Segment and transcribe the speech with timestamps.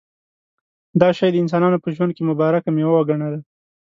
[1.01, 3.39] دا شی د انسانانو په ژوند کې مبارکه مېوه وګڼله.